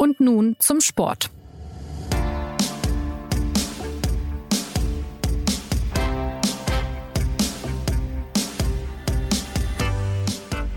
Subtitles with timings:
[0.00, 1.28] Und nun zum Sport.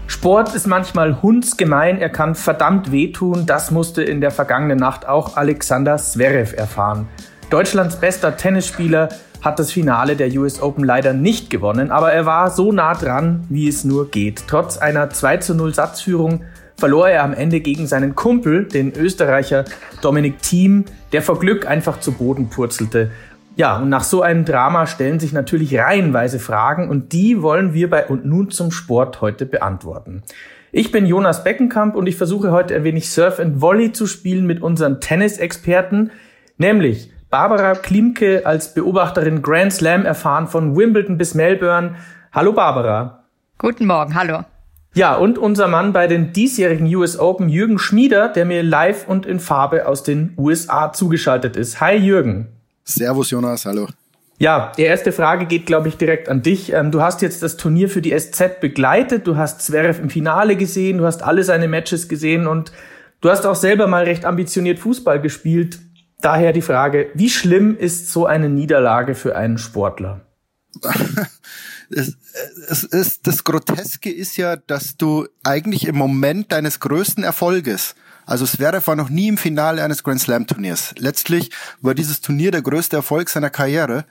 [0.08, 3.46] Sport ist manchmal hundsgemein, er kann verdammt wehtun.
[3.46, 7.08] Das musste in der vergangenen Nacht auch Alexander Zverev erfahren.
[7.52, 9.10] Deutschlands bester Tennisspieler
[9.44, 13.46] hat das Finale der US Open leider nicht gewonnen, aber er war so nah dran,
[13.50, 14.46] wie es nur geht.
[14.48, 16.44] Trotz einer 2 zu 0 Satzführung
[16.82, 19.66] verlor er am Ende gegen seinen Kumpel, den Österreicher
[20.02, 23.12] Dominik Thiem, der vor Glück einfach zu Boden purzelte.
[23.56, 27.88] Ja, und nach so einem Drama stellen sich natürlich reihenweise Fragen und die wollen wir
[27.88, 30.24] bei Und nun zum Sport heute beantworten.
[30.72, 34.48] Ich bin Jonas Beckenkamp und ich versuche heute ein wenig Surf and Volley zu spielen
[34.48, 36.10] mit unseren Tennisexperten,
[36.58, 41.96] nämlich Barbara Klimke als Beobachterin Grand Slam erfahren von Wimbledon bis Melbourne.
[42.32, 43.26] Hallo Barbara.
[43.60, 44.46] Guten Morgen, hallo.
[44.94, 49.26] Ja, und unser Mann bei den diesjährigen US Open, Jürgen Schmieder, der mir live und
[49.26, 51.80] in Farbe aus den USA zugeschaltet ist.
[51.80, 52.50] Hi Jürgen.
[52.84, 53.88] Servus Jonas, hallo.
[54.38, 56.74] Ja, die erste Frage geht, glaube ich, direkt an dich.
[56.74, 60.58] Ähm, du hast jetzt das Turnier für die SZ begleitet, du hast Zverev im Finale
[60.58, 62.74] gesehen, du hast alle seine Matches gesehen und
[63.22, 65.80] du hast auch selber mal recht ambitioniert Fußball gespielt.
[66.20, 70.22] Daher die Frage, wie schlimm ist so eine Niederlage für einen Sportler?
[71.92, 72.18] es,
[72.68, 78.46] es ist, das Groteske ist ja, dass du eigentlich im Moment deines größten Erfolges also
[78.46, 80.94] Zverev war noch nie im Finale eines Grand Slam Turniers.
[80.98, 84.06] Letztlich war dieses Turnier der größte Erfolg seiner Karriere.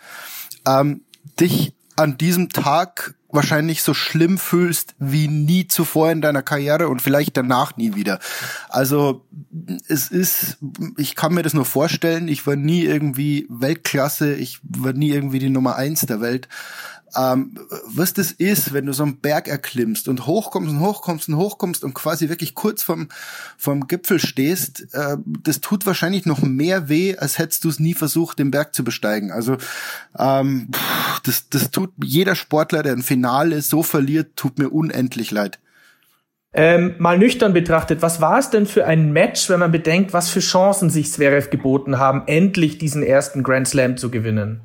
[0.66, 1.02] Ähm,
[1.38, 7.00] dich an diesem Tag wahrscheinlich so schlimm fühlst wie nie zuvor in deiner Karriere und
[7.00, 8.18] vielleicht danach nie wieder.
[8.68, 9.24] Also
[9.88, 10.58] es ist,
[10.96, 15.38] ich kann mir das nur vorstellen, ich war nie irgendwie Weltklasse, ich war nie irgendwie
[15.38, 16.48] die Nummer eins der Welt
[17.16, 21.36] ähm, was das ist, wenn du so einen Berg erklimmst und hochkommst und hochkommst und
[21.36, 23.08] hochkommst und quasi wirklich kurz vom,
[23.56, 27.94] vom Gipfel stehst, äh, das tut wahrscheinlich noch mehr weh, als hättest du es nie
[27.94, 29.30] versucht, den Berg zu besteigen.
[29.32, 29.56] Also
[30.18, 30.68] ähm,
[31.24, 35.58] das, das tut jeder Sportler, der ein Finale so verliert, tut mir unendlich leid.
[36.52, 40.30] Ähm, mal nüchtern betrachtet, was war es denn für ein Match, wenn man bedenkt, was
[40.30, 44.60] für Chancen sich Zverev geboten haben, endlich diesen ersten Grand Slam zu gewinnen?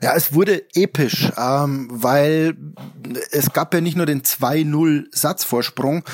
[0.00, 2.56] Ja, es wurde episch, ähm, weil
[3.32, 6.04] es gab ja nicht nur den 2-0 Satzvorsprung,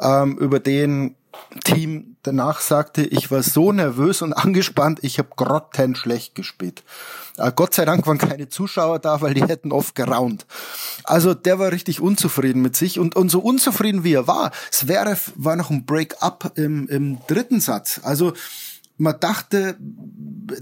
[0.00, 1.16] ähm, über den
[1.64, 6.84] Team danach sagte, ich war so nervös und angespannt, ich habe grottenschlecht gespielt.
[7.36, 10.46] Äh, Gott sei Dank waren keine Zuschauer da, weil die hätten oft geraunt.
[11.04, 14.52] Also der war richtig unzufrieden mit sich und, und so unzufrieden wie er war.
[14.70, 18.00] Zverev war noch ein Break-up im, im dritten Satz.
[18.04, 18.34] Also
[18.96, 19.76] man dachte,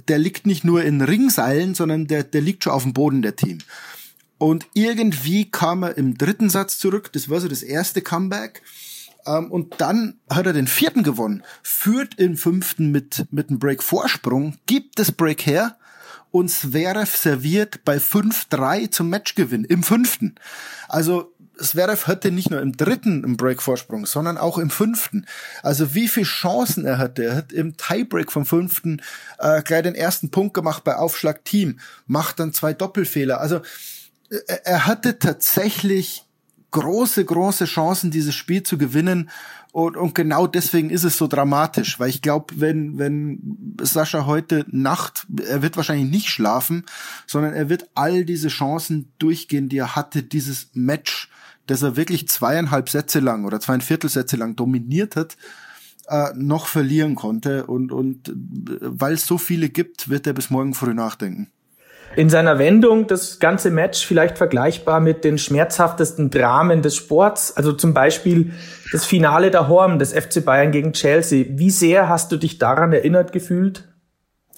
[0.09, 3.37] der liegt nicht nur in Ringseilen, sondern der, der liegt schon auf dem Boden, der
[3.37, 3.59] Team.
[4.39, 8.63] Und irgendwie kam er im dritten Satz zurück, das war so das erste Comeback.
[9.27, 14.57] Ähm, und dann hat er den vierten gewonnen, führt im fünften mit, mit einem Break-Vorsprung,
[14.67, 15.77] gibt das Break her
[16.31, 20.35] und Zverev serviert bei 5-3 zum Matchgewinn im fünften.
[20.89, 25.27] Also Zverev hatte nicht nur im dritten einen Break-Vorsprung, sondern auch im fünften.
[25.63, 27.25] Also wie viele Chancen er hatte.
[27.25, 29.03] Er hat im Tiebreak vom fünften
[29.39, 33.41] äh, gleich den ersten Punkt gemacht bei Aufschlag Team, macht dann zwei Doppelfehler.
[33.41, 33.61] Also
[34.31, 36.25] äh, er hatte tatsächlich
[36.71, 39.31] große, große Chancen, dieses Spiel zu gewinnen.
[39.73, 44.67] Und, und genau deswegen ist es so dramatisch, weil ich glaube, wenn, wenn Sascha heute
[44.69, 46.85] Nacht, er wird wahrscheinlich nicht schlafen,
[47.27, 51.31] sondern er wird all diese Chancen durchgehen, die er hatte, dieses Match
[51.71, 55.37] dass er wirklich zweieinhalb Sätze lang oder zweieinviertel Sätze lang dominiert hat,
[56.09, 57.67] äh, noch verlieren konnte.
[57.67, 58.33] Und, und äh,
[58.81, 61.51] weil es so viele gibt, wird er bis morgen früh nachdenken.
[62.17, 67.73] In seiner Wendung das ganze Match vielleicht vergleichbar mit den schmerzhaftesten Dramen des Sports, also
[67.73, 68.53] zum Beispiel
[68.91, 71.47] das Finale der Horm des FC Bayern gegen Chelsea.
[71.51, 73.89] Wie sehr hast du dich daran erinnert gefühlt?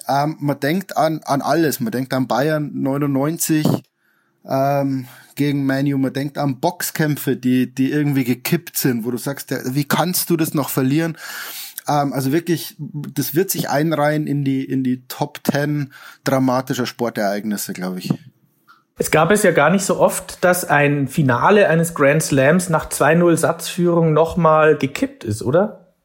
[0.07, 1.79] Ähm, man denkt an, an alles.
[1.79, 3.67] Man denkt an Bayern 99,
[4.45, 5.97] ähm, gegen Manu.
[5.97, 10.37] Man denkt an Boxkämpfe, die, die irgendwie gekippt sind, wo du sagst, wie kannst du
[10.37, 11.17] das noch verlieren?
[11.87, 15.93] Ähm, also wirklich, das wird sich einreihen in die, in die Top 10
[16.23, 18.13] dramatischer Sportereignisse, glaube ich.
[18.97, 22.89] Es gab es ja gar nicht so oft, dass ein Finale eines Grand Slams nach
[22.89, 25.95] 2-0 Satzführung nochmal gekippt ist, oder?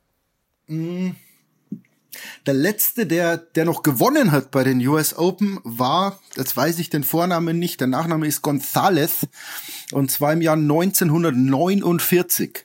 [0.66, 1.10] Mm.
[2.46, 6.90] Der letzte, der, der noch gewonnen hat bei den US Open, war, jetzt weiß ich
[6.90, 9.26] den Vornamen nicht, der Nachname ist González,
[9.92, 12.64] und zwar im Jahr 1949.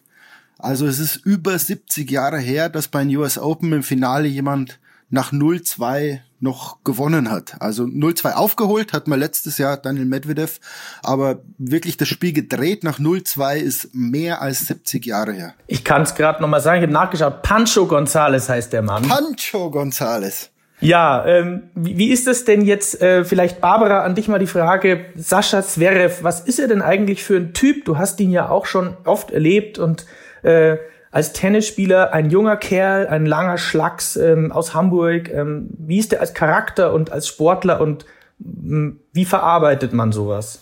[0.64, 4.80] Also es ist über 70 Jahre her, dass bei den US Open im Finale jemand
[5.10, 7.56] nach 0-2 noch gewonnen hat.
[7.60, 10.62] Also 0-2 aufgeholt hat man letztes Jahr Daniel Medvedev,
[11.04, 15.54] aber wirklich das Spiel gedreht nach 0-2 ist mehr als 70 Jahre her.
[15.68, 19.04] Ich kann es gerade nochmal sagen, ich habe nachgeschaut, Pancho González heißt der Mann.
[19.04, 20.48] Pancho González.
[20.80, 24.48] Ja, ähm, wie, wie ist das denn jetzt, äh, vielleicht Barbara, an dich mal die
[24.48, 27.84] Frage, Sascha Zverev, was ist er denn eigentlich für ein Typ?
[27.84, 30.06] Du hast ihn ja auch schon oft erlebt und
[30.44, 30.78] äh,
[31.12, 35.30] als Tennisspieler ein junger Kerl, ein langer Schlacks ähm, aus Hamburg.
[35.32, 38.06] Ähm, wie ist der als Charakter und als Sportler und
[38.44, 40.62] ähm, wie verarbeitet man sowas?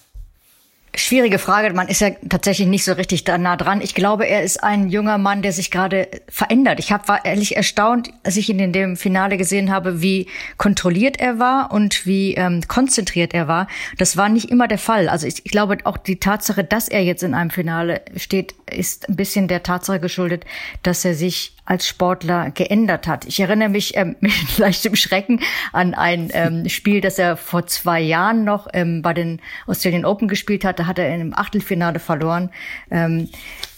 [0.94, 1.74] Schwierige Frage.
[1.74, 3.80] Man ist ja tatsächlich nicht so richtig da nah dran.
[3.82, 6.80] Ich glaube, er ist ein junger Mann, der sich gerade verändert.
[6.80, 10.28] Ich hab, war ehrlich erstaunt, als ich ihn in dem Finale gesehen habe, wie
[10.58, 13.68] kontrolliert er war und wie ähm, konzentriert er war.
[13.98, 15.08] Das war nicht immer der Fall.
[15.08, 19.08] Also ich, ich glaube, auch die Tatsache, dass er jetzt in einem Finale steht, ist
[19.08, 20.44] ein bisschen der Tatsache geschuldet,
[20.84, 23.24] dass er sich als Sportler geändert hat.
[23.24, 25.40] Ich erinnere mich ähm, mit leichtem Schrecken
[25.72, 30.28] an ein ähm, Spiel, das er vor zwei Jahren noch ähm, bei den Australian Open
[30.28, 30.80] gespielt hat.
[30.80, 32.50] Da hat er einem Achtelfinale verloren.
[32.92, 33.30] Ähm,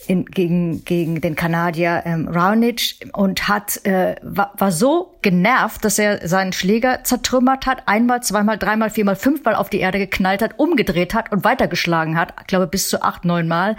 [0.07, 5.97] in, gegen, gegen den Kanadier ähm, Raonic und hat äh, war, war so genervt, dass
[5.97, 10.59] er seinen Schläger zertrümmert hat, einmal, zweimal, dreimal, viermal, fünfmal auf die Erde geknallt hat,
[10.59, 13.75] umgedreht hat und weitergeschlagen hat, ich glaube bis zu acht, neun Mal.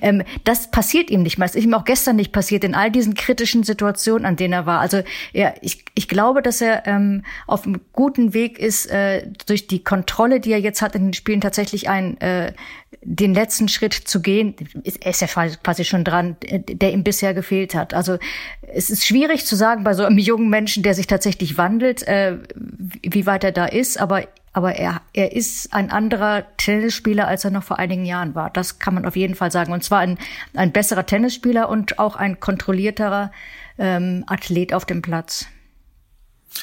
[0.00, 1.46] Ähm, das passiert ihm nicht mehr.
[1.46, 4.66] Das ist ihm auch gestern nicht passiert in all diesen kritischen Situationen, an denen er
[4.66, 4.80] war.
[4.80, 5.02] Also
[5.32, 9.84] ja, ich, ich glaube, dass er ähm, auf einem guten Weg ist, äh, durch die
[9.84, 12.52] Kontrolle, die er jetzt hat in den Spielen, tatsächlich ein äh,
[13.02, 17.74] den letzten Schritt zu gehen, ist, ist er quasi schon dran, der ihm bisher gefehlt
[17.74, 17.94] hat.
[17.94, 18.18] Also
[18.62, 22.38] es ist schwierig zu sagen bei so einem jungen Menschen, der sich tatsächlich wandelt, äh,
[22.54, 24.24] wie weit er da ist, aber
[24.54, 28.50] aber er, er ist ein anderer Tennisspieler, als er noch vor einigen Jahren war.
[28.50, 29.72] Das kann man auf jeden Fall sagen.
[29.72, 30.18] Und zwar ein,
[30.54, 33.30] ein besserer Tennisspieler und auch ein kontrollierterer
[33.78, 35.46] ähm, Athlet auf dem Platz.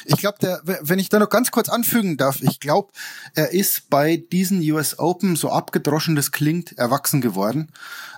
[0.04, 2.92] Ich glaube, wenn ich da noch ganz kurz anfügen darf, ich glaube,
[3.34, 7.72] er ist bei diesen US Open, so abgedroschen das klingt, erwachsen geworden.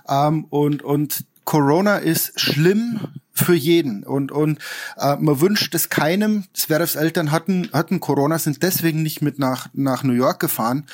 [0.07, 2.99] Ähm, und, und Corona ist schlimm
[3.33, 4.59] für jeden und und
[4.97, 6.43] äh, man wünscht es keinem.
[6.53, 10.85] Zverevs Eltern hatten hatten Corona, sind deswegen nicht mit nach nach New York gefahren.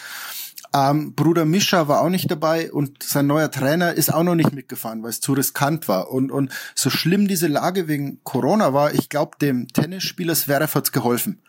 [0.75, 4.51] Ähm, Bruder Mischa war auch nicht dabei und sein neuer Trainer ist auch noch nicht
[4.51, 6.11] mitgefahren, weil es zu riskant war.
[6.11, 10.91] Und, und so schlimm diese Lage wegen Corona war, ich glaube, dem Tennisspieler Zverev hat's
[10.91, 11.39] geholfen,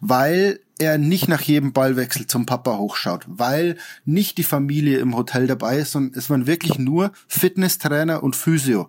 [0.00, 5.46] weil er nicht nach jedem Ballwechsel zum Papa hochschaut, weil nicht die Familie im Hotel
[5.46, 8.88] dabei ist, sondern es waren wirklich nur Fitnesstrainer und Physio.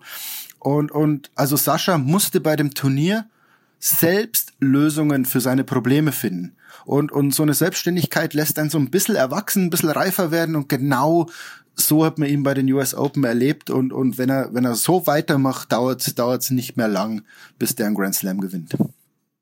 [0.58, 3.26] Und, und also Sascha musste bei dem Turnier
[3.78, 6.56] selbst Lösungen für seine Probleme finden.
[6.84, 10.56] Und, und so eine Selbstständigkeit lässt dann so ein bisschen erwachsen, ein bisschen reifer werden
[10.56, 11.26] und genau
[11.76, 14.74] so hat man ihn bei den US Open erlebt und, und wenn er, wenn er
[14.74, 17.22] so weitermacht, dauert es nicht mehr lang,
[17.58, 18.76] bis der einen Grand Slam gewinnt.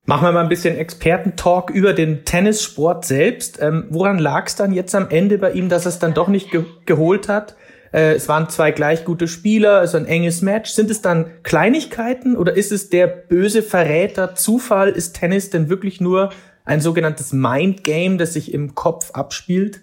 [0.04, 3.60] Machen wir mal ein bisschen Expertentalk über den Tennissport selbst.
[3.62, 6.26] Ähm, woran lag es dann jetzt am Ende bei ihm, dass er es dann doch
[6.26, 7.54] nicht ge geholt hat?
[7.92, 10.72] Äh, es waren zwei gleich gute Spieler, also ein enges Match.
[10.72, 14.88] Sind es dann Kleinigkeiten oder ist es der böse Verräter Zufall?
[14.88, 16.30] Ist Tennis denn wirklich nur
[16.64, 19.82] ein sogenanntes Mindgame, das sich im Kopf abspielt?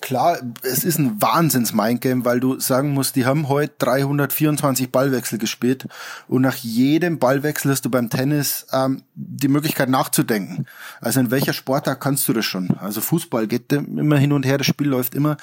[0.00, 5.88] Klar, es ist ein Wahnsinns-Mindgame, weil du sagen musst, die haben heute 324 Ballwechsel gespielt
[6.28, 10.66] und nach jedem Ballwechsel hast du beim Tennis ähm, die Möglichkeit nachzudenken.
[11.00, 12.76] Also in welcher Sportart kannst du das schon?
[12.76, 15.38] Also Fußball geht immer hin und her, das Spiel läuft immer.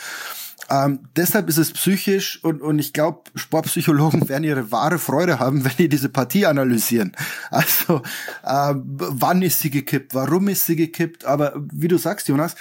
[0.72, 5.66] Ähm, deshalb ist es psychisch und, und ich glaube, Sportpsychologen werden ihre wahre Freude haben,
[5.66, 7.12] wenn die diese Partie analysieren.
[7.50, 8.02] Also
[8.44, 12.56] äh, wann ist sie gekippt, warum ist sie gekippt, aber wie du sagst, Jonas,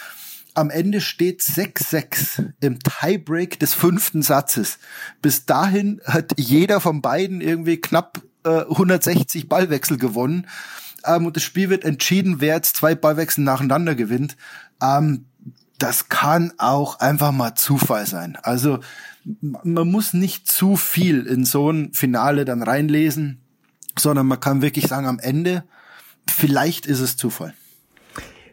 [0.54, 4.78] am Ende steht 6-6 im Tiebreak des fünften Satzes.
[5.22, 10.48] Bis dahin hat jeder von beiden irgendwie knapp äh, 160 Ballwechsel gewonnen.
[11.04, 14.36] Ähm, und das Spiel wird entschieden, wer jetzt zwei Ballwechsel nacheinander gewinnt.
[14.82, 15.26] Ähm,
[15.80, 18.38] das kann auch einfach mal Zufall sein.
[18.42, 18.78] Also
[19.40, 23.40] man muss nicht zu viel in so ein Finale dann reinlesen,
[23.98, 25.64] sondern man kann wirklich sagen, am Ende,
[26.28, 27.54] vielleicht ist es Zufall.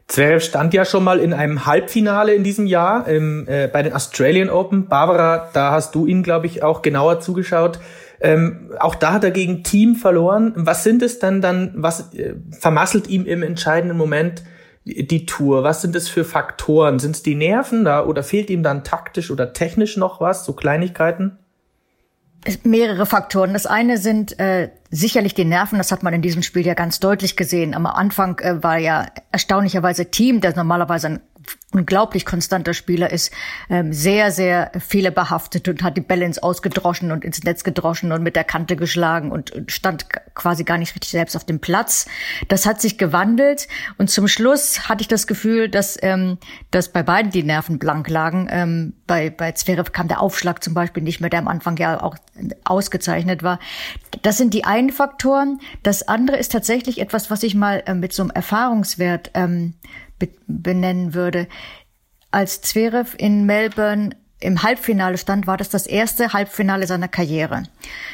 [0.07, 3.91] Zverev stand ja schon mal in einem Halbfinale in diesem Jahr im, äh, bei den
[3.91, 4.87] Australian Open.
[4.87, 7.79] Barbara, da hast du ihn, glaube ich, auch genauer zugeschaut.
[8.21, 10.53] Ähm, auch da hat er gegen Team verloren.
[10.55, 14.43] Was sind es dann dann, was äh, vermasselt ihm im entscheidenden Moment
[14.87, 15.63] die Tour?
[15.63, 16.99] Was sind es für Faktoren?
[16.99, 20.53] Sind es die Nerven da oder fehlt ihm dann taktisch oder technisch noch was, so
[20.53, 21.37] Kleinigkeiten?
[22.63, 23.53] Mehrere Faktoren.
[23.53, 25.77] Das eine sind äh, sicherlich die Nerven.
[25.77, 27.73] Das hat man in diesem Spiel ja ganz deutlich gesehen.
[27.73, 31.19] Am Anfang äh, war ja erstaunlicherweise Team, der normalerweise ein
[31.73, 33.31] unglaublich konstanter Spieler ist,
[33.69, 38.35] ähm, sehr, sehr fehlerbehaftet und hat die Balance ausgedroschen und ins Netz gedroschen und mit
[38.35, 42.07] der Kante geschlagen und stand quasi gar nicht richtig selbst auf dem Platz.
[42.47, 46.37] Das hat sich gewandelt und zum Schluss hatte ich das Gefühl, dass, ähm,
[46.71, 48.47] dass bei beiden die Nerven blank lagen.
[48.49, 52.01] Ähm, bei, bei Zverev kam der Aufschlag zum Beispiel nicht mehr, der am Anfang ja
[52.01, 52.15] auch
[52.63, 53.59] ausgezeichnet war.
[54.21, 55.59] Das sind die einen Faktoren.
[55.83, 59.73] Das andere ist tatsächlich etwas, was ich mal äh, mit so einem Erfahrungswert ähm,
[60.47, 61.47] benennen würde.
[62.31, 67.63] Als Zverev in Melbourne im Halbfinale stand, war das das erste Halbfinale seiner Karriere.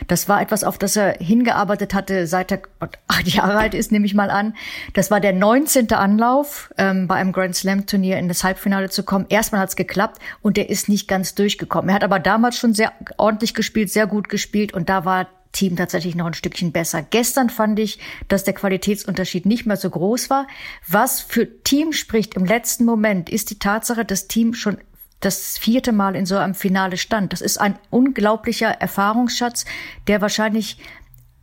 [0.07, 2.61] Das war etwas, auf das er hingearbeitet hatte, seit er
[3.07, 4.55] acht Jahre alt ist, nehme ich mal an.
[4.93, 5.91] Das war der 19.
[5.91, 9.25] Anlauf, ähm, bei einem Grand Slam Turnier in das Halbfinale zu kommen.
[9.27, 11.89] Erstmal hat es geklappt und er ist nicht ganz durchgekommen.
[11.89, 15.77] Er hat aber damals schon sehr ordentlich gespielt, sehr gut gespielt und da war Team
[15.77, 17.01] tatsächlich noch ein Stückchen besser.
[17.01, 20.47] Gestern fand ich, dass der Qualitätsunterschied nicht mehr so groß war.
[20.87, 24.77] Was für Team spricht im letzten Moment, ist die Tatsache, dass Team schon
[25.21, 27.31] das vierte Mal in so einem Finale stand.
[27.31, 29.63] Das ist ein unglaublicher Erfahrungsschatz,
[30.07, 30.77] der wahrscheinlich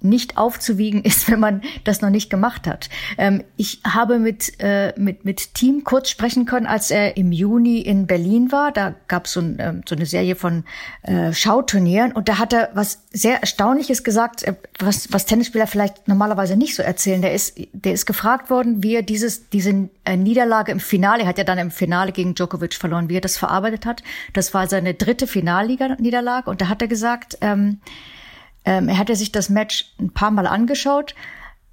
[0.02, 2.88] nicht aufzuwiegen ist, wenn man das noch nicht gemacht hat.
[3.18, 7.80] Ähm, ich habe mit, äh, mit, mit Team kurz sprechen können, als er im Juni
[7.80, 8.72] in Berlin war.
[8.72, 10.64] Da gab es so, ein, ähm, so eine Serie von
[11.02, 16.08] äh, Schauturnieren und da hat er was sehr Erstaunliches gesagt, äh, was, was Tennisspieler vielleicht
[16.08, 17.22] normalerweise nicht so erzählen.
[17.22, 21.28] Der ist, der ist gefragt worden, wie er dieses, diese äh, Niederlage im Finale, er
[21.28, 24.02] hat ja dann im Finale gegen Djokovic verloren, wie er das verarbeitet hat.
[24.32, 27.80] Das war seine dritte Finalliga-Niederlage und da hat er gesagt, ähm,
[28.64, 31.14] ähm, er hatte sich das Match ein paar Mal angeschaut.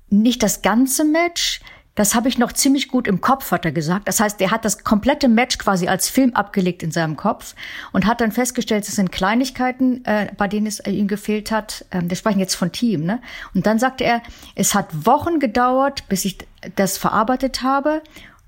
[0.09, 1.61] Nicht das ganze Match.
[1.95, 4.07] Das habe ich noch ziemlich gut im Kopf, hat er gesagt.
[4.07, 7.55] Das heißt, er hat das komplette Match quasi als Film abgelegt in seinem Kopf
[7.91, 11.85] und hat dann festgestellt, es sind Kleinigkeiten, äh, bei denen es ihm gefehlt hat.
[11.89, 13.19] Ähm, wir sprechen jetzt von Team, ne?
[13.55, 14.21] Und dann sagte er,
[14.53, 16.37] es hat Wochen gedauert, bis ich
[16.75, 18.03] das verarbeitet habe.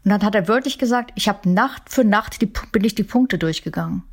[0.05, 3.03] Und dann hat er wörtlich gesagt, ich habe Nacht für Nacht die, bin ich die
[3.03, 4.03] Punkte durchgegangen.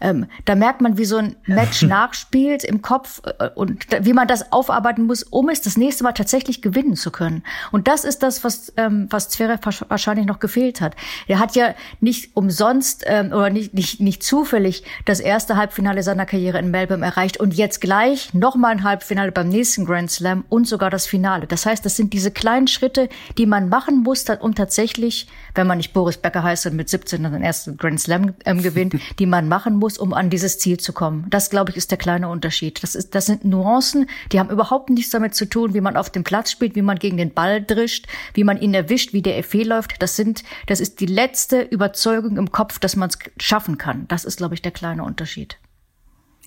[0.00, 4.28] Ähm, da merkt man, wie so ein Match nachspielt im Kopf äh, und wie man
[4.28, 7.42] das aufarbeiten muss, um es das nächste Mal tatsächlich gewinnen zu können.
[7.72, 10.94] Und das ist das, was, ähm, was Zverev wahrscheinlich noch gefehlt hat.
[11.26, 16.26] Er hat ja nicht umsonst ähm, oder nicht, nicht, nicht zufällig das erste Halbfinale seiner
[16.26, 20.66] Karriere in Melbourne erreicht und jetzt gleich nochmal ein Halbfinale beim nächsten Grand Slam und
[20.66, 21.46] sogar das Finale.
[21.46, 25.78] Das heißt, das sind diese kleinen Schritte, die man machen muss, um tatsächlich, wenn man
[25.78, 29.26] nicht Boris Becker heißt und mit 17 dann den ersten Grand Slam ähm, gewinnt, die
[29.26, 31.26] man machen muss, um an dieses Ziel zu kommen.
[31.30, 32.80] Das, glaube ich, ist der kleine Unterschied.
[32.84, 36.10] Das, ist, das sind Nuancen, die haben überhaupt nichts damit zu tun, wie man auf
[36.10, 39.36] dem Platz spielt, wie man gegen den Ball drischt, wie man ihn erwischt, wie der
[39.36, 40.00] Effet läuft.
[40.00, 44.06] Das sind, das ist die letzte Überzeugung im Kopf, dass man es schaffen kann.
[44.06, 45.58] Das ist, glaube ich, der kleine Unterschied.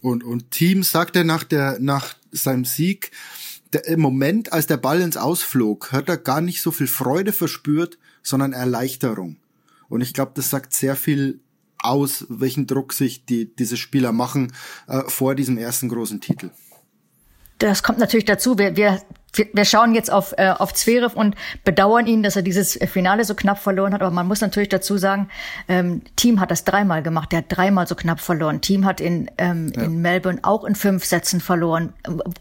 [0.01, 3.11] Und, und Team sagt er nach der, nach seinem Sieg,
[3.73, 7.33] der, im Moment, als der Ball ins Ausflog, hat er gar nicht so viel Freude
[7.33, 9.35] verspürt, sondern Erleichterung.
[9.89, 11.41] Und ich glaube, das sagt sehr viel
[11.81, 14.53] aus, welchen Druck sich die, diese Spieler machen
[14.87, 16.51] äh, vor diesem ersten großen Titel.
[17.57, 18.57] Das kommt natürlich dazu.
[18.57, 19.01] Wir, wir
[19.53, 23.33] wir schauen jetzt auf, äh, auf Zverev und bedauern ihn, dass er dieses Finale so
[23.33, 24.01] knapp verloren hat.
[24.01, 25.29] Aber man muss natürlich dazu sagen,
[25.67, 27.31] ähm, Team hat das dreimal gemacht.
[27.31, 28.59] Der hat dreimal so knapp verloren.
[28.61, 29.83] Team hat in, ähm, ja.
[29.83, 31.93] in Melbourne auch in fünf Sätzen verloren.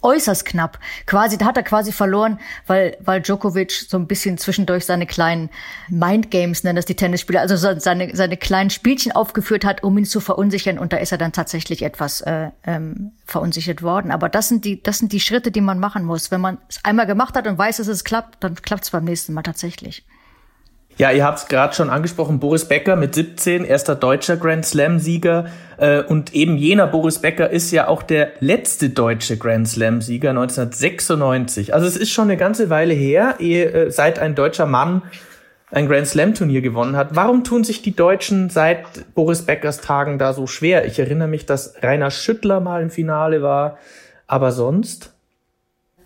[0.03, 0.79] Äußerst knapp.
[1.07, 5.51] Quasi, da hat er quasi verloren, weil, weil Djokovic so ein bisschen zwischendurch seine kleinen
[5.89, 10.19] Mindgames, nennen das die Tennisspieler, also seine, seine kleinen Spielchen aufgeführt hat, um ihn zu
[10.19, 10.79] verunsichern.
[10.79, 14.11] Und da ist er dann tatsächlich etwas äh, ähm, verunsichert worden.
[14.11, 16.33] Aber das sind die, das sind die Schritte, die man machen muss.
[16.33, 19.05] Wenn man es einmal gemacht hat und weiß, dass es klappt, dann klappt es beim
[19.05, 20.05] nächsten Mal tatsächlich.
[21.01, 25.47] Ja, ihr habt es gerade schon angesprochen, Boris Becker mit 17, erster deutscher Grand Slam-Sieger.
[25.79, 31.73] Äh, und eben jener Boris Becker ist ja auch der letzte deutsche Grand Slam-Sieger 1996.
[31.73, 35.03] Also es ist schon eine ganze Weile her, ehe, äh, seit ein deutscher Mann
[35.71, 37.17] ein Grand Slam-Turnier gewonnen hat.
[37.17, 40.85] Warum tun sich die Deutschen seit Boris Beckers Tagen da so schwer?
[40.85, 43.79] Ich erinnere mich, dass Rainer Schüttler mal im Finale war,
[44.27, 45.10] aber sonst?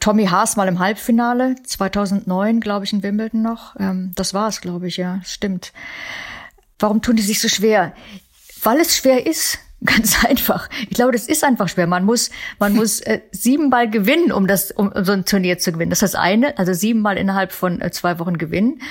[0.05, 3.75] Tommy Haas mal im Halbfinale, 2009, glaube ich, in Wimbledon noch.
[3.81, 5.73] Ähm, das war es, glaube ich, ja, stimmt.
[6.79, 7.95] Warum tun die sich so schwer?
[8.63, 9.61] Weil es schwer ist.
[9.83, 10.69] Ganz einfach.
[10.83, 11.87] Ich glaube, das ist einfach schwer.
[11.87, 15.73] Man muss, man muss äh, siebenmal gewinnen, um das, um, um so ein Turnier zu
[15.73, 15.89] gewinnen.
[15.89, 18.83] Das ist das eine, also siebenmal innerhalb von äh, zwei Wochen gewinnen.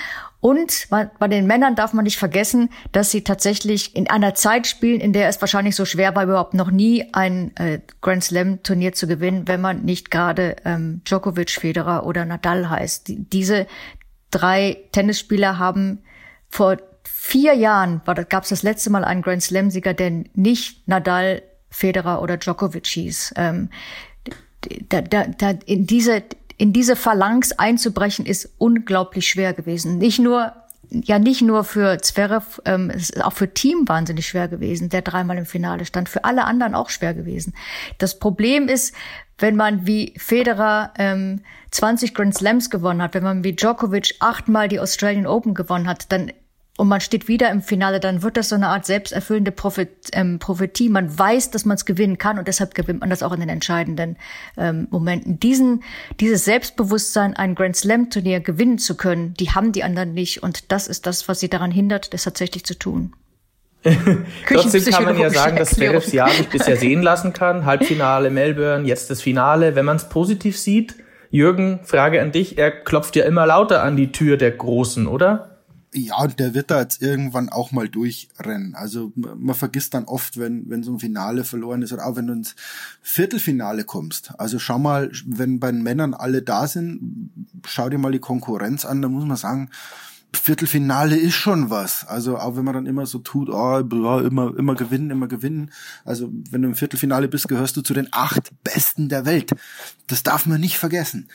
[0.43, 4.99] Und bei den Männern darf man nicht vergessen, dass sie tatsächlich in einer Zeit spielen,
[4.99, 8.91] in der es wahrscheinlich so schwer war, überhaupt noch nie ein äh, Grand Slam Turnier
[8.91, 13.07] zu gewinnen, wenn man nicht gerade ähm, Djokovic, Federer oder Nadal heißt.
[13.07, 13.67] Die, diese
[14.31, 16.03] drei Tennisspieler haben
[16.49, 21.41] vor vier Jahren, gab es das letzte Mal einen Grand Slam Sieger, der nicht Nadal,
[21.69, 23.35] Federer oder Djokovic hieß.
[23.37, 23.69] Ähm,
[24.89, 26.21] da, da, da, in diese
[26.63, 29.97] in diese Phalanx einzubrechen, ist unglaublich schwer gewesen.
[29.97, 30.53] Nicht nur
[30.89, 35.01] ja nicht nur für Zverev, ähm, es ist auch für Team wahnsinnig schwer gewesen, der
[35.01, 36.07] dreimal im Finale stand.
[36.07, 37.53] Für alle anderen auch schwer gewesen.
[37.97, 38.95] Das Problem ist,
[39.39, 41.41] wenn man wie Federer ähm,
[41.71, 46.13] 20 Grand Slams gewonnen hat, wenn man wie Djokovic achtmal die Australian Open gewonnen hat,
[46.13, 46.31] dann
[46.75, 50.39] und man steht wieder im Finale, dann wird das so eine Art selbsterfüllende Prophet, ähm,
[50.39, 50.89] Prophetie.
[50.89, 53.49] Man weiß, dass man es gewinnen kann und deshalb gewinnt man das auch in den
[53.49, 54.17] entscheidenden
[54.57, 55.39] ähm, Momenten.
[55.39, 55.83] Diesen,
[56.19, 60.71] dieses Selbstbewusstsein, ein Grand Slam Turnier gewinnen zu können, die haben die anderen nicht und
[60.71, 63.13] das ist das, was sie daran hindert, das tatsächlich zu tun.
[64.47, 67.65] Trotzdem kann man ja sagen, dass Zverevs Jahr sich bisher sehen lassen kann.
[67.65, 69.75] Halbfinale Melbourne, jetzt das Finale.
[69.75, 70.95] Wenn man es positiv sieht,
[71.29, 75.52] Jürgen, Frage an dich, er klopft ja immer lauter an die Tür der Großen, oder?
[75.95, 78.73] Ja, und der wird da jetzt irgendwann auch mal durchrennen.
[78.73, 82.27] Also man vergisst dann oft, wenn, wenn so ein Finale verloren ist oder auch wenn
[82.27, 82.55] du ins
[83.01, 84.33] Viertelfinale kommst.
[84.39, 87.29] Also schau mal, wenn bei den Männern alle da sind,
[87.65, 89.69] schau dir mal die Konkurrenz an, da muss man sagen,
[90.35, 92.05] Viertelfinale ist schon was.
[92.07, 95.71] Also auch wenn man dann immer so tut, oh, immer, immer gewinnen, immer gewinnen.
[96.05, 99.51] Also wenn du im Viertelfinale bist, gehörst du zu den acht Besten der Welt.
[100.07, 101.29] Das darf man nicht vergessen.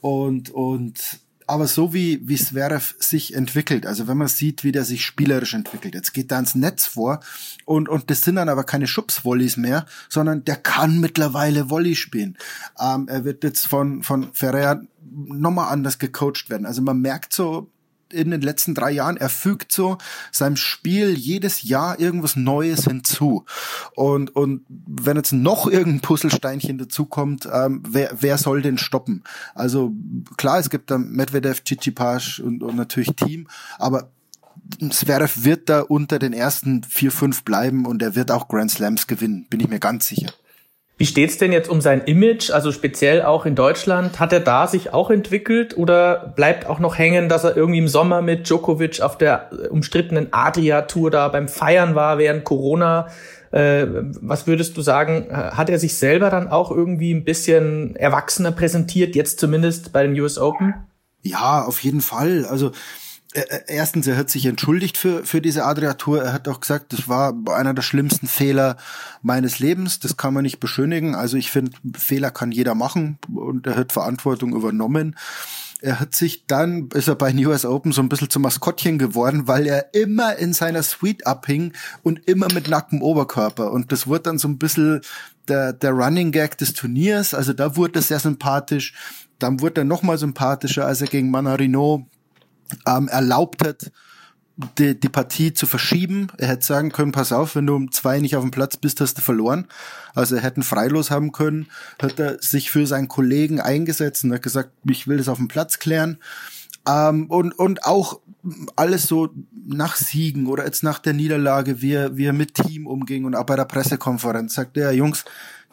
[0.00, 1.20] Und, und
[1.52, 5.52] aber so wie, wie Zverev sich entwickelt, also wenn man sieht, wie der sich spielerisch
[5.52, 7.20] entwickelt, jetzt geht er ins Netz vor
[7.66, 12.38] und, und das sind dann aber keine Schubsvolleys mehr, sondern der kann mittlerweile Volley spielen.
[12.80, 14.80] Ähm, er wird jetzt von, von Ferrer
[15.12, 16.64] nochmal anders gecoacht werden.
[16.64, 17.70] Also man merkt so,
[18.12, 19.98] in den letzten drei Jahren, er fügt so
[20.30, 23.44] seinem Spiel jedes Jahr irgendwas Neues hinzu.
[23.94, 29.24] Und, und wenn jetzt noch irgendein Puzzlesteinchen dazukommt, ähm, wer, wer soll den stoppen?
[29.54, 29.92] Also
[30.36, 34.10] klar, es gibt da Medvedev, Chichipash und, und natürlich Team, aber
[34.90, 39.06] Zverev wird da unter den ersten vier, fünf bleiben und er wird auch Grand Slams
[39.06, 40.32] gewinnen, bin ich mir ganz sicher.
[40.98, 44.20] Wie steht's denn jetzt um sein Image, also speziell auch in Deutschland?
[44.20, 47.88] Hat er da sich auch entwickelt oder bleibt auch noch hängen, dass er irgendwie im
[47.88, 53.08] Sommer mit Djokovic auf der äh, umstrittenen Adria-Tour da beim Feiern war während Corona?
[53.50, 53.86] Äh,
[54.20, 59.14] was würdest du sagen, hat er sich selber dann auch irgendwie ein bisschen erwachsener präsentiert,
[59.16, 60.74] jetzt zumindest bei den US Open?
[61.22, 62.46] Ja, auf jeden Fall.
[62.48, 63.11] Also äh, äh,
[63.66, 66.22] erstens, er hat sich entschuldigt für, für diese Adria-Tour.
[66.22, 68.76] Er hat auch gesagt, das war einer der schlimmsten Fehler
[69.22, 70.00] meines Lebens.
[70.00, 71.14] Das kann man nicht beschönigen.
[71.14, 75.16] Also ich finde, Fehler kann jeder machen und er hat Verantwortung übernommen.
[75.80, 78.98] Er hat sich dann, ist er bei den US Open so ein bisschen zum Maskottchen
[78.98, 81.72] geworden, weil er immer in seiner Suite abhing
[82.04, 83.72] und immer mit nacktem Oberkörper.
[83.72, 85.00] Und das wurde dann so ein bisschen
[85.48, 87.34] der, der Running Gag des Turniers.
[87.34, 88.94] Also da wurde er sehr sympathisch.
[89.40, 92.06] Dann wurde er noch mal sympathischer, als er gegen Manarino
[92.86, 93.90] ähm, erlaubt hat,
[94.78, 96.28] die, die Partie zu verschieben.
[96.38, 99.00] Er hätte sagen können, pass auf, wenn du um zwei nicht auf dem Platz bist,
[99.00, 99.66] hast du verloren.
[100.14, 101.68] Also er hätte einen Freilos haben können,
[102.00, 105.48] hat er sich für seinen Kollegen eingesetzt und hat gesagt, ich will das auf dem
[105.48, 106.18] Platz klären.
[106.86, 108.20] Ähm, und, und auch
[108.76, 109.30] alles so
[109.66, 113.36] nach Siegen oder jetzt nach der Niederlage, wie er, wie er mit Team umging und
[113.36, 115.24] auch bei der Pressekonferenz sagte er, Jungs,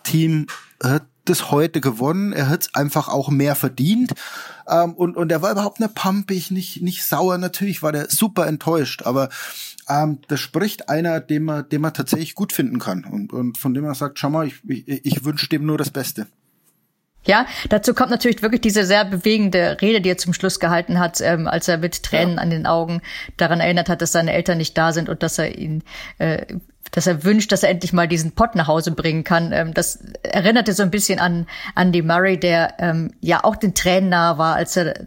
[0.04, 0.48] Team
[0.82, 2.34] hat das heute gewonnen.
[2.34, 4.14] Er hat einfach auch mehr verdient.
[4.70, 7.38] Ähm, und, und er war überhaupt nicht pumpig, nicht, nicht sauer.
[7.38, 9.30] Natürlich war der super enttäuscht, aber
[9.88, 13.06] ähm, das spricht einer, den man, den man tatsächlich gut finden kann.
[13.06, 15.90] Und, und von dem man sagt, schau mal, ich, ich, ich wünsche dem nur das
[15.90, 16.28] Beste.
[17.26, 21.20] Ja, dazu kommt natürlich wirklich diese sehr bewegende Rede, die er zum Schluss gehalten hat,
[21.22, 22.42] ähm, als er mit Tränen ja.
[22.42, 23.02] an den Augen
[23.36, 25.84] daran erinnert hat, dass seine Eltern nicht da sind und dass er ihn
[26.18, 26.46] äh,
[26.92, 29.52] dass er wünscht, dass er endlich mal diesen Pott nach Hause bringen kann.
[29.52, 34.10] Ähm, das erinnerte so ein bisschen an Andy Murray, der ähm, ja auch den Tränen
[34.10, 35.06] nahe war, als er,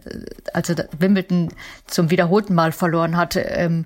[0.53, 1.49] als er Wimbledon
[1.87, 3.41] zum wiederholten Mal verloren hatte.
[3.41, 3.85] Ähm,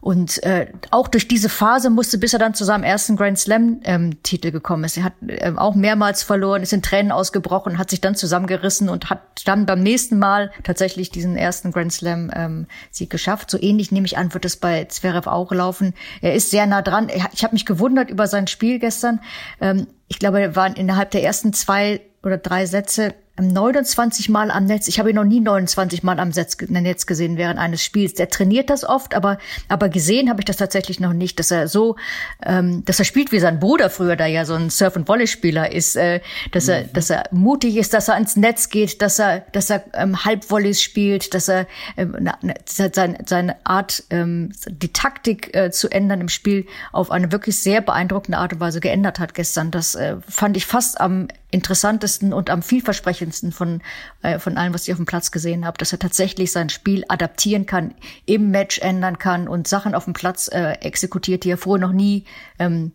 [0.00, 4.48] und äh, auch durch diese Phase musste, bis er dann zu seinem ersten Grand Slam-Titel
[4.48, 4.96] ähm, gekommen ist.
[4.96, 9.10] Er hat ähm, auch mehrmals verloren, ist in Tränen ausgebrochen, hat sich dann zusammengerissen und
[9.10, 13.50] hat dann beim nächsten Mal tatsächlich diesen ersten Grand Slam-Sieg ähm, geschafft.
[13.50, 15.94] So ähnlich nehme ich an, wird es bei Zverev auch laufen.
[16.20, 17.08] Er ist sehr nah dran.
[17.32, 19.20] Ich habe mich gewundert über sein Spiel gestern.
[19.60, 24.64] Ähm, ich glaube, er war innerhalb der ersten zwei oder drei Sätze 29 Mal am
[24.64, 24.88] Netz.
[24.88, 28.14] Ich habe ihn noch nie 29 Mal am Netz gesehen während eines Spiels.
[28.14, 31.68] Der trainiert das oft, aber aber gesehen habe ich das tatsächlich noch nicht, dass er
[31.68, 31.96] so,
[32.44, 35.26] ähm, dass er spielt wie sein Bruder früher, da ja so ein Surf und Volley
[35.26, 36.20] Spieler ist, äh,
[36.52, 36.92] dass er, mhm.
[36.92, 40.82] dass er mutig ist, dass er ans Netz geht, dass er, dass er ähm, Halbvolleys
[40.82, 46.28] spielt, dass er ähm, na, seine, seine Art, ähm, die Taktik äh, zu ändern im
[46.28, 49.70] Spiel auf eine wirklich sehr beeindruckende Art und Weise geändert hat gestern.
[49.70, 53.80] Das äh, fand ich fast am interessantesten und am vielversprechendsten von,
[54.22, 57.04] äh, von allem, was ich auf dem Platz gesehen habe, dass er tatsächlich sein Spiel
[57.08, 57.94] adaptieren kann,
[58.26, 61.94] im Match ändern kann und Sachen auf dem Platz äh, exekutiert, die er vorher noch
[61.94, 62.24] nie
[62.58, 62.92] ähm,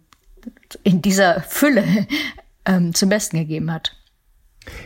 [0.83, 1.83] in dieser Fülle
[2.65, 3.95] ähm, zum Besten gegeben hat.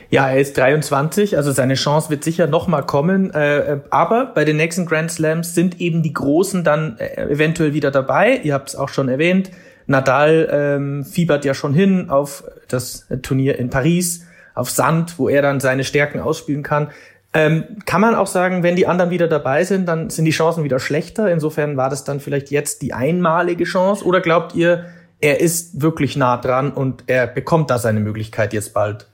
[0.10, 3.32] Ja, er ist 23, also seine Chance wird sicher noch mal kommen.
[3.34, 7.74] Äh, äh, aber bei den nächsten Grand Slams sind eben die Großen dann äh, eventuell
[7.74, 8.40] wieder dabei.
[8.44, 9.52] Ihr habt es auch schon erwähnt.
[9.88, 15.41] Nadal ähm, fiebert ja schon hin auf das Turnier in Paris, auf Sand, wo er
[15.41, 16.89] dann seine Stärken ausspielen kann.
[17.34, 20.63] Ähm, kann man auch sagen, wenn die anderen wieder dabei sind, dann sind die Chancen
[20.63, 21.32] wieder schlechter.
[21.32, 24.06] Insofern war das dann vielleicht jetzt die einmalige Chance.
[24.06, 24.86] Oder glaubt ihr,
[25.19, 29.08] er ist wirklich nah dran und er bekommt da seine Möglichkeit jetzt bald?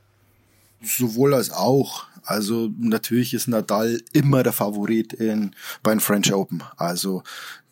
[0.82, 2.06] Sowohl als auch.
[2.26, 6.64] Also natürlich ist Nadal immer der Favorit in, bei den French Open.
[6.78, 7.24] Also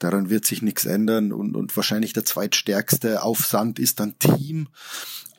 [0.04, 4.68] daran wird sich nichts ändern und, und wahrscheinlich der zweitstärkste auf Sand ist dann Team.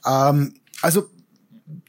[0.07, 1.09] Ähm, also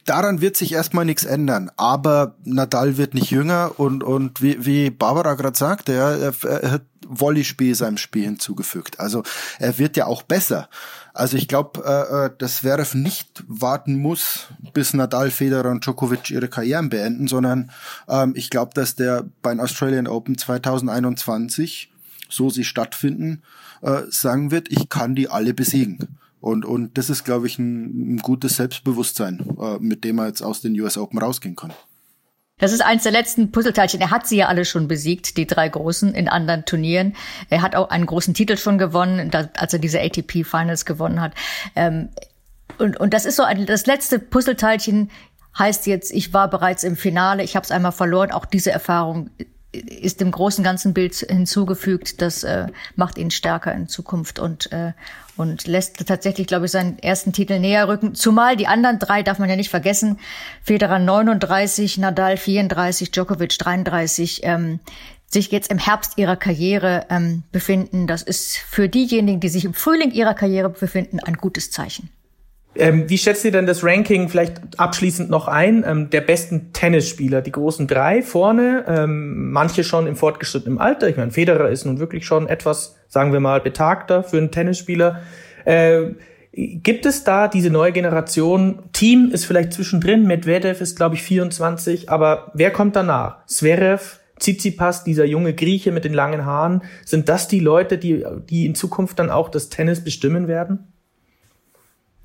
[0.04, 1.70] daran wird sich erstmal nichts ändern.
[1.76, 6.70] Aber Nadal wird nicht jünger und, und wie, wie Barbara gerade sagte, ja, er, er
[6.70, 8.98] hat Volleyspiel seinem Spiel hinzugefügt.
[9.00, 9.22] Also
[9.58, 10.68] er wird ja auch besser.
[11.12, 16.30] Also ich glaube, äh, äh dass Zverev nicht warten muss, bis Nadal, Federer und Djokovic
[16.30, 17.70] ihre Karrieren beenden, sondern
[18.08, 21.93] ähm, ich glaube, dass der beim Australian Open 2021,
[22.34, 23.42] so sie stattfinden,
[23.82, 26.18] äh, sagen wird, ich kann die alle besiegen.
[26.40, 30.42] Und, und das ist, glaube ich, ein, ein gutes Selbstbewusstsein, äh, mit dem er jetzt
[30.42, 31.72] aus den US Open rausgehen kann.
[32.58, 34.00] Das ist eins der letzten Puzzleteilchen.
[34.00, 37.16] Er hat sie ja alle schon besiegt, die drei großen in anderen Turnieren.
[37.50, 41.32] Er hat auch einen großen Titel schon gewonnen, als er diese ATP Finals gewonnen hat.
[41.74, 42.10] Ähm,
[42.78, 45.10] und, und das ist so ein, das letzte Puzzleteilchen
[45.58, 48.32] heißt jetzt, ich war bereits im Finale, ich habe es einmal verloren.
[48.32, 49.30] Auch diese Erfahrung
[49.74, 52.22] ist dem großen ganzen Bild hinzugefügt.
[52.22, 54.92] Das äh, macht ihn stärker in Zukunft und äh,
[55.36, 58.14] und lässt tatsächlich, glaube ich, seinen ersten Titel näher rücken.
[58.14, 60.18] Zumal die anderen drei darf man ja nicht vergessen:
[60.62, 64.40] Federer 39, Nadal 34, Djokovic 33.
[64.44, 64.80] Ähm,
[65.34, 68.06] sich jetzt im Herbst ihrer Karriere ähm, befinden.
[68.06, 72.08] Das ist für diejenigen, die sich im Frühling ihrer Karriere befinden, ein gutes Zeichen.
[72.76, 77.40] Ähm, wie schätzt ihr denn das Ranking vielleicht abschließend noch ein ähm, der besten Tennisspieler?
[77.40, 81.08] Die großen drei vorne, ähm, manche schon im fortgeschrittenen Alter.
[81.08, 85.20] Ich meine, Federer ist nun wirklich schon etwas, sagen wir mal, betagter für einen Tennisspieler.
[85.64, 86.14] Äh,
[86.52, 88.84] gibt es da diese neue Generation?
[88.92, 90.26] Team ist vielleicht zwischendrin.
[90.26, 92.10] Medvedev ist, glaube ich, 24.
[92.10, 93.46] Aber wer kommt danach?
[93.46, 96.82] Zverev, Tsitsipas, dieser junge Grieche mit den langen Haaren.
[97.04, 100.93] Sind das die Leute, die, die in Zukunft dann auch das Tennis bestimmen werden?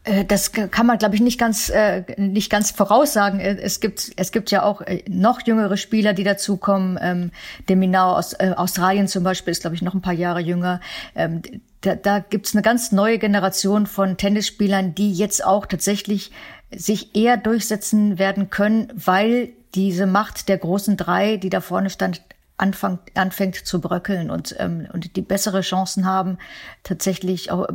[0.09, 3.39] Äh, das kann man, glaube ich, nicht ganz äh, nicht ganz voraussagen.
[3.39, 6.97] Äh, es gibt es gibt ja auch äh, noch jüngere Spieler, die dazukommen.
[7.01, 7.31] Ähm,
[7.69, 10.81] Deminau aus äh, Australien zum Beispiel ist, glaube ich, noch ein paar Jahre jünger.
[11.15, 11.41] Ähm,
[11.81, 16.31] da, da gibt es eine ganz neue Generation von Tennisspielern, die jetzt auch tatsächlich
[16.75, 22.21] sich eher durchsetzen werden können, weil diese Macht der großen drei, die da vorne stand,
[22.57, 26.37] anfängt, anfängt zu bröckeln und, ähm, und die bessere Chancen haben,
[26.83, 27.67] tatsächlich auch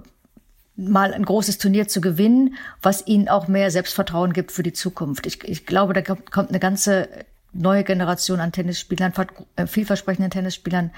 [0.77, 5.27] mal ein großes Turnier zu gewinnen, was ihnen auch mehr Selbstvertrauen gibt für die Zukunft.
[5.27, 7.09] Ich, ich glaube, da kommt eine ganze
[7.53, 9.13] neue Generation an Tennisspielern,
[9.57, 10.91] äh, vielversprechenden Tennisspielern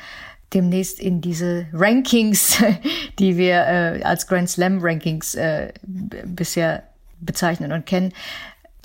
[0.55, 2.63] demnächst in diese Rankings,
[3.19, 6.85] die wir äh, als Grand Slam Rankings äh, bisher
[7.21, 8.13] bezeichnen und kennen.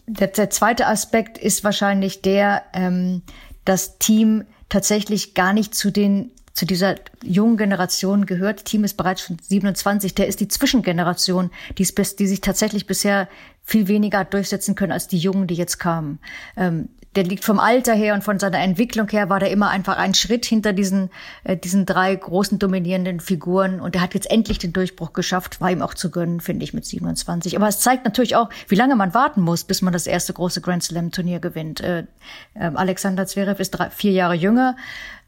[0.08, 3.21] Der, der, zweite Aspekt ist wahrscheinlich der, ähm,
[3.63, 8.66] das Team tatsächlich gar nicht zu den zu dieser jungen Generation gehört.
[8.66, 10.16] Team ist bereits schon 27.
[10.16, 13.28] Der ist die Zwischengeneration, die, ist, die sich tatsächlich bisher
[13.64, 16.20] viel weniger durchsetzen können als die Jungen, die jetzt kamen.
[16.58, 19.98] Ähm, der liegt vom Alter her und von seiner Entwicklung her war der immer einfach
[19.98, 21.10] ein Schritt hinter diesen,
[21.44, 23.82] äh, diesen drei großen dominierenden Figuren.
[23.82, 26.74] Und er hat jetzt endlich den Durchbruch geschafft, war ihm auch zu gönnen, finde ich,
[26.74, 27.58] mit 27.
[27.58, 30.62] Aber es zeigt natürlich auch, wie lange man warten muss, bis man das erste große
[30.62, 31.82] Grand Slam Turnier gewinnt.
[31.82, 32.06] Äh,
[32.54, 34.78] äh, Alexander Zverev ist drei, vier Jahre jünger.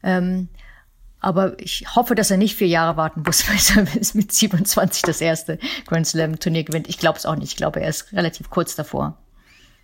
[0.02, 0.48] Ähm,
[1.24, 5.20] aber ich hoffe, dass er nicht vier Jahre warten muss, weil er mit 27 das
[5.20, 6.88] erste Grand Slam Turnier gewinnt.
[6.88, 7.52] Ich glaube es auch nicht.
[7.52, 9.18] Ich glaube, er ist relativ kurz davor.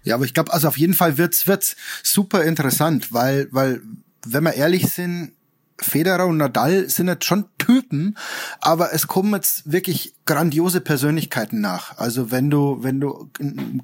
[0.02, 3.80] Ja, aber ich glaube, also auf jeden Fall wird's wird's super interessant, weil weil
[4.26, 5.32] wenn wir ehrlich sind,
[5.82, 8.18] Federer und Nadal sind jetzt schon Typen,
[8.60, 11.96] aber es kommen jetzt wirklich grandiose Persönlichkeiten nach.
[11.96, 13.30] Also wenn du, wenn du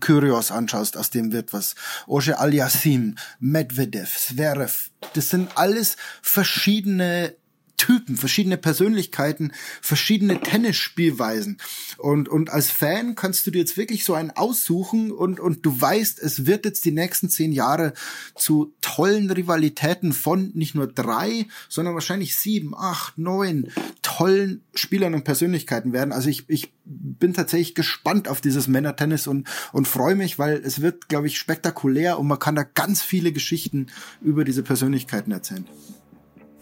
[0.00, 1.74] Kyrios anschaust, aus dem wird was,
[2.06, 7.34] Oje Aliassim, Medvedev, Zverev, das sind alles verschiedene
[7.76, 11.58] Typen, verschiedene Persönlichkeiten, verschiedene Tennisspielweisen.
[11.98, 15.80] Und, und als Fan kannst du dir jetzt wirklich so einen aussuchen und, und du
[15.80, 17.92] weißt, es wird jetzt die nächsten zehn Jahre
[18.34, 23.70] zu tollen Rivalitäten von nicht nur drei, sondern wahrscheinlich sieben, acht, neun
[24.02, 26.12] tollen Spielern und Persönlichkeiten werden.
[26.12, 30.80] Also ich, ich bin tatsächlich gespannt auf dieses Männertennis und, und freue mich, weil es
[30.80, 33.88] wird, glaube ich, spektakulär und man kann da ganz viele Geschichten
[34.22, 35.66] über diese Persönlichkeiten erzählen.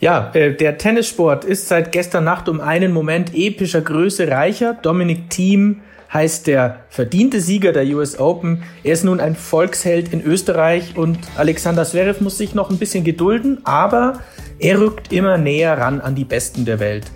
[0.04, 4.74] Ja, äh, der Tennissport ist seit gestern Nacht um einen Moment epischer Größe reicher.
[4.74, 5.80] Dominik Thiem
[6.12, 8.64] heißt der verdiente Sieger der US Open.
[8.82, 13.02] Er ist nun ein Volksheld in Österreich und Alexander Zverev muss sich noch ein bisschen
[13.02, 14.20] gedulden, aber
[14.58, 17.06] er rückt immer näher ran an die Besten der Welt.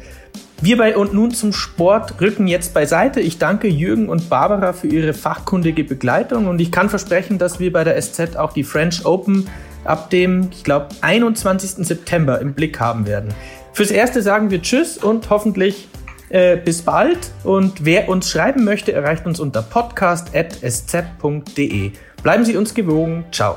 [0.63, 3.21] Wir bei und nun zum Sport rücken jetzt beiseite.
[3.21, 7.71] Ich danke Jürgen und Barbara für ihre fachkundige Begleitung und ich kann versprechen, dass wir
[7.71, 9.47] bei der SZ auch die French Open
[9.85, 11.87] ab dem, ich glaube, 21.
[11.87, 13.33] September im Blick haben werden.
[13.73, 15.89] Fürs Erste sagen wir Tschüss und hoffentlich
[16.31, 17.31] äh, bis bald.
[17.45, 21.93] Und wer uns schreiben möchte, erreicht uns unter podcast.sz.de.
[22.23, 23.25] Bleiben Sie uns gewogen.
[23.33, 23.57] Ciao.